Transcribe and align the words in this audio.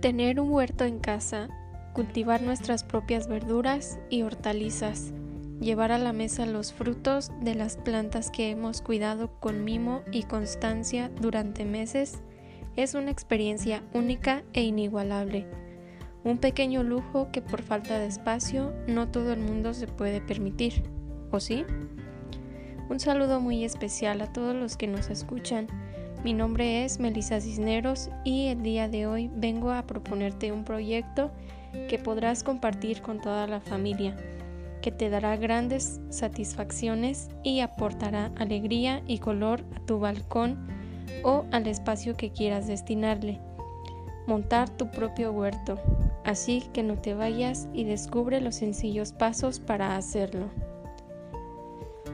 Tener 0.00 0.40
un 0.40 0.50
huerto 0.50 0.84
en 0.84 0.98
casa, 0.98 1.50
cultivar 1.92 2.40
nuestras 2.40 2.84
propias 2.84 3.28
verduras 3.28 3.98
y 4.08 4.22
hortalizas, 4.22 5.12
llevar 5.60 5.92
a 5.92 5.98
la 5.98 6.14
mesa 6.14 6.46
los 6.46 6.72
frutos 6.72 7.30
de 7.42 7.54
las 7.54 7.76
plantas 7.76 8.30
que 8.30 8.48
hemos 8.48 8.80
cuidado 8.80 9.38
con 9.40 9.62
mimo 9.62 10.00
y 10.10 10.22
constancia 10.22 11.10
durante 11.20 11.66
meses, 11.66 12.22
es 12.76 12.94
una 12.94 13.10
experiencia 13.10 13.82
única 13.92 14.42
e 14.54 14.62
inigualable. 14.62 15.46
Un 16.24 16.38
pequeño 16.38 16.82
lujo 16.82 17.28
que 17.30 17.42
por 17.42 17.60
falta 17.60 17.98
de 17.98 18.06
espacio 18.06 18.72
no 18.86 19.08
todo 19.08 19.34
el 19.34 19.40
mundo 19.40 19.74
se 19.74 19.86
puede 19.86 20.22
permitir, 20.22 20.82
¿o 21.30 21.40
sí? 21.40 21.66
Un 22.88 23.00
saludo 23.00 23.38
muy 23.38 23.64
especial 23.64 24.22
a 24.22 24.32
todos 24.32 24.56
los 24.56 24.78
que 24.78 24.86
nos 24.86 25.10
escuchan 25.10 25.66
mi 26.24 26.34
nombre 26.34 26.84
es 26.84 27.00
Melissa 27.00 27.40
Cisneros 27.40 28.10
y 28.24 28.48
el 28.48 28.62
día 28.62 28.88
de 28.88 29.06
hoy 29.06 29.30
vengo 29.34 29.70
a 29.72 29.86
proponerte 29.86 30.52
un 30.52 30.64
proyecto 30.64 31.30
que 31.88 31.98
podrás 31.98 32.42
compartir 32.42 33.00
con 33.00 33.20
toda 33.20 33.46
la 33.46 33.60
familia, 33.60 34.16
que 34.82 34.90
te 34.90 35.08
dará 35.08 35.36
grandes 35.36 36.00
satisfacciones 36.10 37.30
y 37.42 37.60
aportará 37.60 38.32
alegría 38.36 39.02
y 39.06 39.18
color 39.18 39.64
a 39.74 39.80
tu 39.86 39.98
balcón 39.98 40.58
o 41.24 41.46
al 41.52 41.66
espacio 41.66 42.16
que 42.16 42.30
quieras 42.30 42.66
destinarle. 42.66 43.40
Montar 44.26 44.68
tu 44.68 44.90
propio 44.90 45.32
huerto, 45.32 45.78
así 46.24 46.64
que 46.74 46.82
no 46.82 46.98
te 46.98 47.14
vayas 47.14 47.66
y 47.72 47.84
descubre 47.84 48.42
los 48.42 48.56
sencillos 48.56 49.12
pasos 49.12 49.58
para 49.58 49.96
hacerlo. 49.96 50.50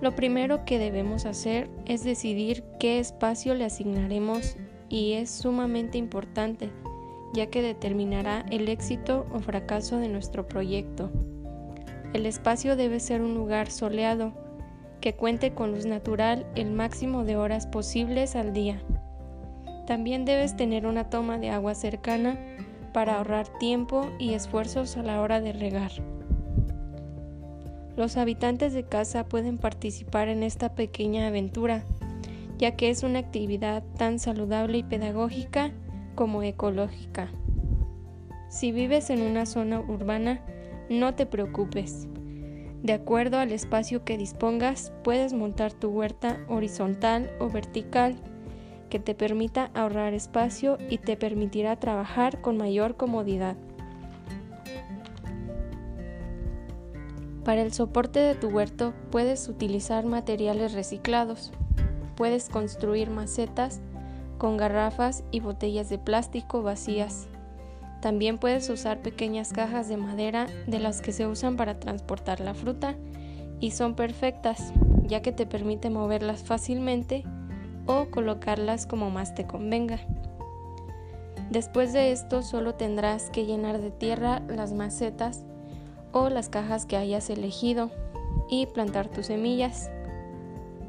Lo 0.00 0.14
primero 0.14 0.64
que 0.64 0.78
debemos 0.78 1.26
hacer 1.26 1.68
es 1.86 2.04
decidir 2.04 2.62
qué 2.78 3.00
espacio 3.00 3.54
le 3.54 3.64
asignaremos 3.64 4.56
y 4.88 5.14
es 5.14 5.28
sumamente 5.28 5.98
importante, 5.98 6.70
ya 7.34 7.48
que 7.48 7.62
determinará 7.62 8.46
el 8.50 8.68
éxito 8.68 9.26
o 9.32 9.40
fracaso 9.40 9.98
de 9.98 10.08
nuestro 10.08 10.46
proyecto. 10.46 11.10
El 12.12 12.26
espacio 12.26 12.76
debe 12.76 13.00
ser 13.00 13.22
un 13.22 13.34
lugar 13.34 13.70
soleado, 13.70 14.32
que 15.00 15.14
cuente 15.14 15.52
con 15.52 15.72
luz 15.72 15.84
natural 15.84 16.46
el 16.54 16.70
máximo 16.70 17.24
de 17.24 17.36
horas 17.36 17.66
posibles 17.66 18.36
al 18.36 18.52
día. 18.52 18.80
También 19.86 20.24
debes 20.24 20.56
tener 20.56 20.86
una 20.86 21.10
toma 21.10 21.38
de 21.38 21.50
agua 21.50 21.74
cercana 21.74 22.38
para 22.92 23.16
ahorrar 23.16 23.48
tiempo 23.58 24.08
y 24.18 24.34
esfuerzos 24.34 24.96
a 24.96 25.02
la 25.02 25.20
hora 25.20 25.40
de 25.40 25.52
regar. 25.52 25.90
Los 27.98 28.16
habitantes 28.16 28.74
de 28.74 28.84
casa 28.84 29.24
pueden 29.24 29.58
participar 29.58 30.28
en 30.28 30.44
esta 30.44 30.76
pequeña 30.76 31.26
aventura, 31.26 31.82
ya 32.56 32.76
que 32.76 32.90
es 32.90 33.02
una 33.02 33.18
actividad 33.18 33.82
tan 33.96 34.20
saludable 34.20 34.78
y 34.78 34.82
pedagógica 34.84 35.72
como 36.14 36.44
ecológica. 36.44 37.28
Si 38.50 38.70
vives 38.70 39.10
en 39.10 39.22
una 39.22 39.46
zona 39.46 39.80
urbana, 39.80 40.40
no 40.88 41.16
te 41.16 41.26
preocupes. 41.26 42.06
De 42.84 42.92
acuerdo 42.92 43.38
al 43.38 43.50
espacio 43.50 44.04
que 44.04 44.16
dispongas, 44.16 44.92
puedes 45.02 45.32
montar 45.32 45.72
tu 45.72 45.88
huerta 45.88 46.38
horizontal 46.46 47.28
o 47.40 47.48
vertical 47.48 48.14
que 48.90 49.00
te 49.00 49.16
permita 49.16 49.72
ahorrar 49.74 50.14
espacio 50.14 50.78
y 50.88 50.98
te 50.98 51.16
permitirá 51.16 51.74
trabajar 51.80 52.40
con 52.42 52.58
mayor 52.58 52.96
comodidad. 52.96 53.56
Para 57.48 57.62
el 57.62 57.72
soporte 57.72 58.20
de 58.20 58.34
tu 58.34 58.48
huerto 58.48 58.92
puedes 59.10 59.48
utilizar 59.48 60.04
materiales 60.04 60.74
reciclados. 60.74 61.50
Puedes 62.14 62.50
construir 62.50 63.08
macetas 63.08 63.80
con 64.36 64.58
garrafas 64.58 65.24
y 65.30 65.40
botellas 65.40 65.88
de 65.88 65.96
plástico 65.96 66.62
vacías. 66.62 67.26
También 68.02 68.36
puedes 68.36 68.68
usar 68.68 69.00
pequeñas 69.00 69.54
cajas 69.54 69.88
de 69.88 69.96
madera 69.96 70.46
de 70.66 70.78
las 70.78 71.00
que 71.00 71.10
se 71.10 71.26
usan 71.26 71.56
para 71.56 71.80
transportar 71.80 72.40
la 72.40 72.52
fruta 72.52 72.96
y 73.60 73.70
son 73.70 73.94
perfectas 73.94 74.74
ya 75.04 75.22
que 75.22 75.32
te 75.32 75.46
permite 75.46 75.88
moverlas 75.88 76.42
fácilmente 76.42 77.24
o 77.86 78.10
colocarlas 78.10 78.84
como 78.84 79.08
más 79.08 79.34
te 79.34 79.46
convenga. 79.46 80.00
Después 81.48 81.94
de 81.94 82.12
esto 82.12 82.42
solo 82.42 82.74
tendrás 82.74 83.30
que 83.30 83.46
llenar 83.46 83.80
de 83.80 83.90
tierra 83.90 84.42
las 84.48 84.74
macetas 84.74 85.46
o 86.12 86.28
las 86.28 86.48
cajas 86.48 86.86
que 86.86 86.96
hayas 86.96 87.30
elegido 87.30 87.90
y 88.48 88.66
plantar 88.66 89.08
tus 89.08 89.26
semillas. 89.26 89.90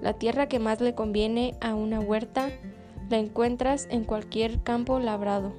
La 0.00 0.14
tierra 0.14 0.48
que 0.48 0.58
más 0.58 0.80
le 0.80 0.94
conviene 0.94 1.54
a 1.60 1.74
una 1.74 2.00
huerta 2.00 2.50
la 3.10 3.18
encuentras 3.18 3.88
en 3.90 4.04
cualquier 4.04 4.62
campo 4.62 4.98
labrado. 5.00 5.52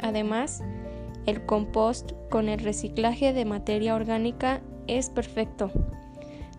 Además, 0.00 0.62
el 1.26 1.44
compost 1.44 2.12
con 2.30 2.48
el 2.48 2.60
reciclaje 2.60 3.32
de 3.32 3.44
materia 3.44 3.94
orgánica 3.94 4.60
es 4.86 5.10
perfecto. 5.10 5.70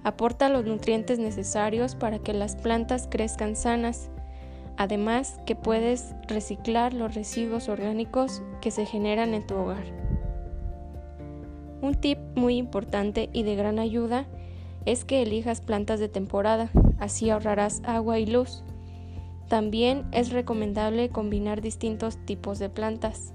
Aporta 0.03 0.49
los 0.49 0.65
nutrientes 0.65 1.19
necesarios 1.19 1.95
para 1.95 2.19
que 2.19 2.33
las 2.33 2.55
plantas 2.55 3.07
crezcan 3.09 3.55
sanas. 3.55 4.09
Además 4.75 5.39
que 5.45 5.55
puedes 5.55 6.13
reciclar 6.27 6.93
los 6.93 7.15
residuos 7.15 7.69
orgánicos 7.69 8.43
que 8.61 8.71
se 8.71 8.85
generan 8.85 9.33
en 9.33 9.47
tu 9.47 9.55
hogar. 9.55 10.06
Un 11.81 11.95
tip 11.95 12.17
muy 12.35 12.57
importante 12.57 13.29
y 13.33 13.43
de 13.43 13.55
gran 13.55 13.79
ayuda 13.79 14.25
es 14.85 15.05
que 15.05 15.21
elijas 15.21 15.61
plantas 15.61 15.99
de 15.99 16.09
temporada, 16.09 16.69
así 16.99 17.29
ahorrarás 17.29 17.81
agua 17.85 18.19
y 18.19 18.25
luz. 18.25 18.63
También 19.47 20.05
es 20.11 20.31
recomendable 20.31 21.09
combinar 21.09 21.61
distintos 21.61 22.17
tipos 22.25 22.59
de 22.59 22.69
plantas, 22.69 23.33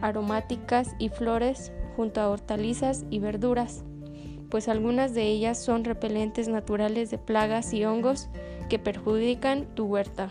aromáticas 0.00 0.94
y 0.98 1.08
flores 1.08 1.72
junto 1.96 2.20
a 2.20 2.28
hortalizas 2.28 3.04
y 3.10 3.18
verduras, 3.18 3.84
pues 4.50 4.68
algunas 4.68 5.14
de 5.14 5.24
ellas 5.24 5.58
son 5.58 5.84
repelentes 5.84 6.48
naturales 6.48 7.10
de 7.10 7.18
plagas 7.18 7.72
y 7.72 7.84
hongos 7.84 8.28
que 8.68 8.78
perjudican 8.78 9.66
tu 9.74 9.86
huerta. 9.86 10.30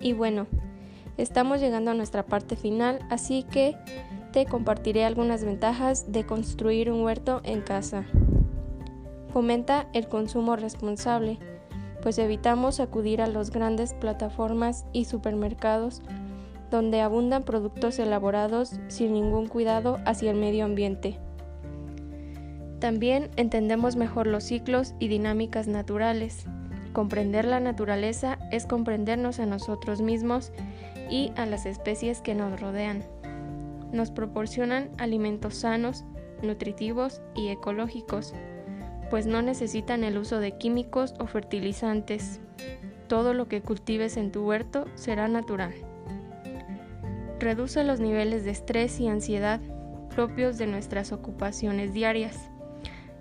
Y 0.00 0.12
bueno, 0.12 0.46
estamos 1.16 1.60
llegando 1.60 1.90
a 1.90 1.94
nuestra 1.94 2.24
parte 2.24 2.56
final, 2.56 3.00
así 3.10 3.42
que 3.44 3.76
compartiré 4.44 5.04
algunas 5.04 5.44
ventajas 5.44 6.12
de 6.12 6.26
construir 6.26 6.90
un 6.92 7.02
huerto 7.02 7.40
en 7.44 7.62
casa. 7.62 8.04
Fomenta 9.32 9.88
el 9.94 10.08
consumo 10.08 10.56
responsable, 10.56 11.38
pues 12.02 12.18
evitamos 12.18 12.80
acudir 12.80 13.22
a 13.22 13.26
las 13.26 13.50
grandes 13.50 13.94
plataformas 13.94 14.84
y 14.92 15.06
supermercados 15.06 16.02
donde 16.70 17.00
abundan 17.00 17.44
productos 17.44 17.98
elaborados 17.98 18.78
sin 18.88 19.12
ningún 19.12 19.46
cuidado 19.46 19.98
hacia 20.04 20.30
el 20.30 20.36
medio 20.36 20.64
ambiente. 20.64 21.18
También 22.80 23.30
entendemos 23.36 23.96
mejor 23.96 24.26
los 24.26 24.44
ciclos 24.44 24.94
y 24.98 25.08
dinámicas 25.08 25.66
naturales. 25.66 26.44
Comprender 26.92 27.44
la 27.44 27.60
naturaleza 27.60 28.38
es 28.52 28.66
comprendernos 28.66 29.40
a 29.40 29.46
nosotros 29.46 30.02
mismos 30.02 30.52
y 31.10 31.32
a 31.36 31.46
las 31.46 31.66
especies 31.66 32.20
que 32.20 32.34
nos 32.34 32.60
rodean 32.60 33.04
nos 33.96 34.10
proporcionan 34.10 34.90
alimentos 34.98 35.54
sanos, 35.54 36.04
nutritivos 36.42 37.22
y 37.34 37.48
ecológicos, 37.48 38.34
pues 39.10 39.26
no 39.26 39.42
necesitan 39.42 40.04
el 40.04 40.18
uso 40.18 40.38
de 40.38 40.56
químicos 40.58 41.14
o 41.18 41.26
fertilizantes. 41.26 42.40
Todo 43.08 43.34
lo 43.34 43.48
que 43.48 43.62
cultives 43.62 44.16
en 44.16 44.32
tu 44.32 44.44
huerto 44.44 44.86
será 44.94 45.28
natural. 45.28 45.74
Reduce 47.38 47.84
los 47.84 48.00
niveles 48.00 48.44
de 48.44 48.50
estrés 48.50 48.98
y 49.00 49.08
ansiedad 49.08 49.60
propios 50.14 50.56
de 50.56 50.66
nuestras 50.66 51.12
ocupaciones 51.12 51.92
diarias. 51.92 52.50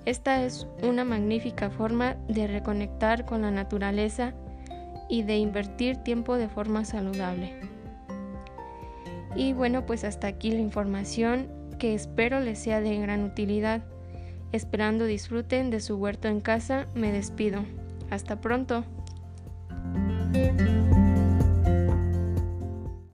Esta 0.06 0.44
es 0.44 0.68
una 0.82 1.04
magnífica 1.04 1.70
forma 1.70 2.16
de 2.28 2.48
reconectar 2.48 3.26
con 3.26 3.42
la 3.42 3.52
naturaleza 3.52 4.34
y 5.10 5.24
de 5.24 5.38
invertir 5.38 5.98
tiempo 5.98 6.38
de 6.38 6.48
forma 6.48 6.86
saludable. 6.86 7.75
Y 9.36 9.54
bueno, 9.54 9.86
pues 9.86 10.04
hasta 10.04 10.28
aquí 10.28 10.52
la 10.52 10.62
información 10.62 11.48
que 11.78 11.94
espero 11.94 12.40
les 12.40 12.60
sea 12.60 12.82
de 12.82 12.98
gran 12.98 13.24
utilidad. 13.24 13.84
Esperando 14.52 15.06
disfruten 15.06 15.70
de 15.70 15.82
su 15.82 15.96
huerto 15.98 16.28
en 16.28 16.40
casa, 16.40 16.88
me 16.96 17.12
despido. 17.12 17.66
Hasta 18.10 18.40
pronto. 18.40 18.86